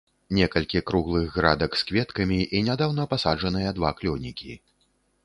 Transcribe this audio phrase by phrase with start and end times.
[0.35, 4.57] Некалькі круглых градак з кветкамі, і нядаўна пасаджаныя два клёнікі.